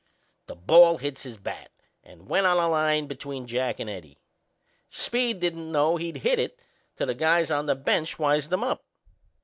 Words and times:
The 0.47 0.55
ball 0.55 0.97
hit 0.97 1.19
his 1.19 1.37
bat 1.37 1.69
and 2.03 2.27
went 2.27 2.47
on 2.47 2.57
a 2.57 2.67
line 2.67 3.05
between 3.05 3.45
Jack 3.45 3.79
and 3.79 3.87
Eddie. 3.87 4.17
Speed 4.89 5.39
didn't 5.39 5.71
know 5.71 5.97
he'd 5.97 6.17
hit 6.25 6.39
it 6.39 6.59
till 6.95 7.05
the 7.05 7.13
guys 7.13 7.51
on 7.51 7.67
the 7.67 7.75
bench 7.75 8.17
wised 8.17 8.51
him 8.51 8.63
up. 8.63 8.83